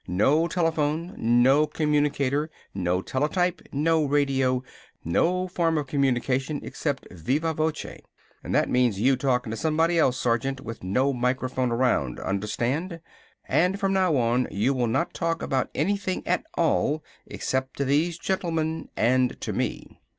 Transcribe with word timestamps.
No 0.07 0.47
telephone, 0.47 1.13
no 1.15 1.67
communicator, 1.67 2.49
no 2.73 3.03
teletype, 3.03 3.61
no 3.71 4.03
radio, 4.03 4.63
no 5.05 5.47
form 5.47 5.77
of 5.77 5.85
communication 5.85 6.59
except 6.63 7.05
viva 7.11 7.53
voce. 7.53 8.01
And 8.43 8.55
that 8.55 8.67
means 8.67 8.99
you 8.99 9.15
talking 9.15 9.51
to 9.51 9.55
somebody 9.57 9.99
else, 9.99 10.19
Sergeant, 10.19 10.59
with 10.61 10.83
no 10.83 11.13
microphone 11.13 11.71
around. 11.71 12.19
Understand? 12.19 12.99
And 13.47 13.79
from 13.79 13.93
now 13.93 14.17
on 14.17 14.47
you 14.49 14.73
will 14.73 14.87
not 14.87 15.13
talk 15.13 15.43
about 15.43 15.69
anything 15.75 16.25
at 16.25 16.45
all 16.55 17.03
except 17.27 17.77
to 17.77 17.85
these 17.85 18.17
gentlemen 18.17 18.89
and 18.97 19.39
to 19.41 19.53
me." 19.53 19.99